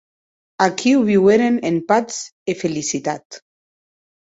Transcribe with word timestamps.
Aquiu 0.65 1.03
viueren 1.09 1.59
en 1.69 1.79
patz 1.93 2.17
e 2.53 2.57
felicitat. 2.65 3.41